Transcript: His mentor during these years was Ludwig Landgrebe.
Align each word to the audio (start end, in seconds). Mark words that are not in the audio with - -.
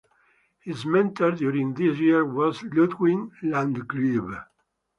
His 0.61 0.83
mentor 0.83 1.29
during 1.29 1.75
these 1.75 1.99
years 1.99 2.25
was 2.25 2.63
Ludwig 2.63 3.19
Landgrebe. 3.43 4.45